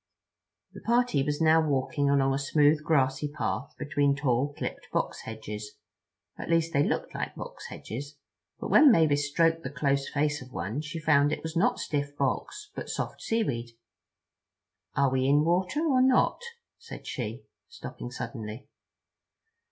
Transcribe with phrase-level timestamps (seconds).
[0.73, 6.49] The party was now walking along a smooth grassy path, between tall, clipped box hedges—at
[6.49, 8.15] least they looked like box hedges,
[8.59, 11.77] but when Mavis stroked the close face of one she found that it was not
[11.77, 13.77] stiff box, but soft seaweed.
[14.95, 16.41] "Are we in the water or not?"
[16.79, 18.67] said she, stopping suddenly.